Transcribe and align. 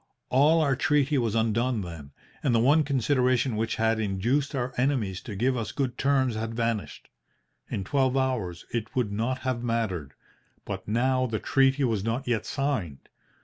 All 0.29 0.61
our 0.61 0.75
treaty 0.75 1.19
was 1.19 1.35
undone 1.35 1.81
then, 1.81 2.09
and 2.41 2.55
the 2.55 2.59
one 2.59 2.81
consideration 2.83 3.55
which 3.55 3.75
had 3.75 3.99
induced 3.99 4.55
our 4.55 4.73
enemies 4.75 5.21
to 5.21 5.35
give 5.35 5.55
us 5.55 5.71
good 5.71 5.95
terms 5.95 6.33
had 6.33 6.55
vanished. 6.55 7.07
In 7.69 7.83
twelve 7.83 8.17
hours 8.17 8.65
it 8.71 8.95
would 8.95 9.11
not 9.11 9.41
have 9.41 9.61
mattered. 9.63 10.15
But 10.65 10.87
now 10.87 11.27
the 11.27 11.37
treaty 11.37 11.83
was 11.83 12.03
not 12.03 12.27
yet 12.27 12.47
signed. 12.47 13.09